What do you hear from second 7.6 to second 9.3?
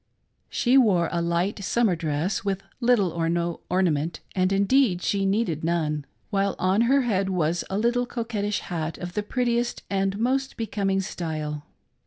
a little coquettish hat of the